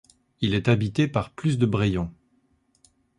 [0.39, 2.11] Il est habité par plus de Brayons.